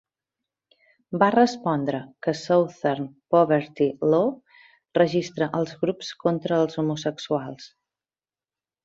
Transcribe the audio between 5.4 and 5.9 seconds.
els